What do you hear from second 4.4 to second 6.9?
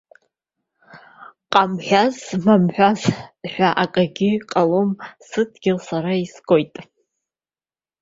ҟалом, сыдгьыл сара изгоит.